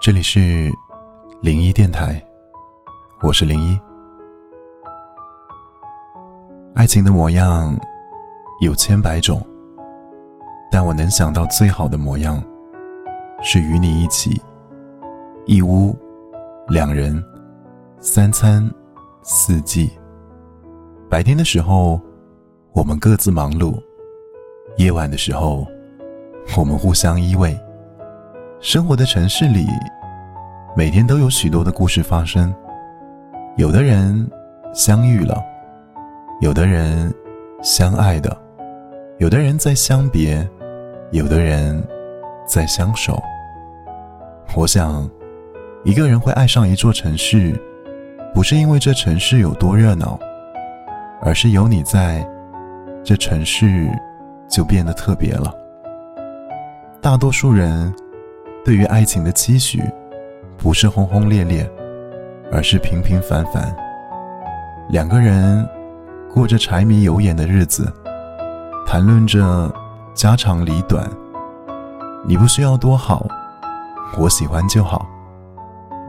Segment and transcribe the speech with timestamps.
[0.00, 0.72] 这里是
[1.42, 2.24] 零一电台，
[3.20, 3.78] 我是零一。
[6.74, 7.78] 爱情的模样
[8.62, 9.46] 有千百种，
[10.72, 12.42] 但我能想到最好的模样，
[13.42, 14.40] 是与你一起，
[15.44, 15.94] 一屋
[16.66, 17.22] 两人，
[17.98, 18.66] 三餐
[19.20, 19.90] 四季。
[21.10, 22.00] 白天的时候，
[22.72, 23.78] 我们各自忙碌；
[24.78, 25.66] 夜晚的时候，
[26.56, 27.54] 我们互相依偎。
[28.60, 29.66] 生活的城市里，
[30.76, 32.54] 每天都有许多的故事发生。
[33.56, 34.30] 有的人
[34.74, 35.42] 相遇了，
[36.42, 37.10] 有的人
[37.62, 38.36] 相爱的，
[39.16, 40.46] 有的人在相别，
[41.10, 41.82] 有的人
[42.46, 43.18] 在相守。
[44.54, 45.08] 我想，
[45.82, 47.58] 一个人会爱上一座城市，
[48.34, 50.20] 不是因为这城市有多热闹，
[51.22, 52.22] 而是有你在，
[53.02, 53.90] 这城市
[54.50, 55.50] 就变得特别了。
[57.00, 57.90] 大多数人。
[58.64, 59.82] 对于爱情的期许，
[60.58, 61.68] 不是轰轰烈烈，
[62.52, 63.74] 而是平平凡凡。
[64.90, 65.66] 两个人
[66.32, 67.90] 过着柴米油盐的日子，
[68.86, 69.72] 谈论着
[70.14, 71.08] 家长里短。
[72.26, 73.26] 你不需要多好，
[74.18, 75.06] 我喜欢就好；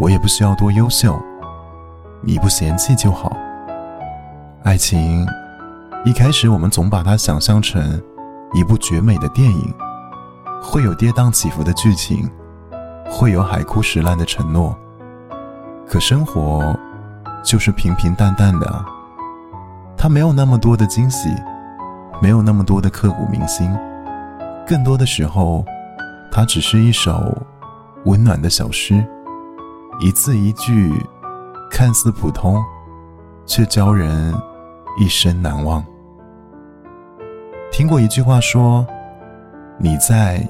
[0.00, 1.20] 我也不需要多优秀，
[2.22, 3.36] 你不嫌弃就好。
[4.62, 5.26] 爱情
[6.04, 8.02] 一开始，我们总把它想象成
[8.54, 9.74] 一部绝美的电影。
[10.62, 12.28] 会有跌宕起伏的剧情，
[13.08, 14.76] 会有海枯石烂的承诺。
[15.86, 16.76] 可生活
[17.42, 18.84] 就是平平淡淡的，
[19.96, 21.30] 它没有那么多的惊喜，
[22.20, 23.74] 没有那么多的刻骨铭心。
[24.66, 25.64] 更多的时候，
[26.30, 27.34] 它只是一首
[28.04, 29.02] 温暖的小诗，
[30.00, 30.92] 一字一句，
[31.70, 32.62] 看似普通，
[33.46, 34.34] 却教人
[34.98, 35.82] 一生难忘。
[37.72, 38.86] 听过一句话说。
[39.80, 40.44] 你在，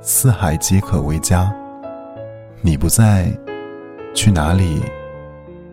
[0.00, 1.48] 四海皆可为家；
[2.60, 3.30] 你不在，
[4.12, 4.82] 去哪里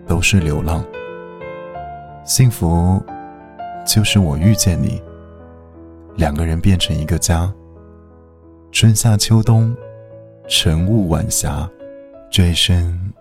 [0.06, 0.86] 都是流浪。
[2.24, 3.04] 幸福，
[3.88, 5.02] 就是我遇见你，
[6.16, 7.52] 两个人变成一个家。
[8.72, 9.76] 春夏秋冬，
[10.48, 11.68] 晨雾晚霞，
[12.30, 13.12] 这一生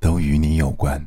[0.00, 1.06] 都与你有关。